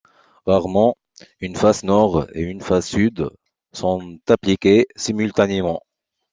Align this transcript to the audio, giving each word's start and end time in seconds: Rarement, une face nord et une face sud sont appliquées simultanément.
Rarement, 0.47 0.97
une 1.41 1.55
face 1.55 1.83
nord 1.83 2.25
et 2.33 2.41
une 2.41 2.61
face 2.61 2.87
sud 2.87 3.29
sont 3.71 4.17
appliquées 4.27 4.87
simultanément. 4.95 5.83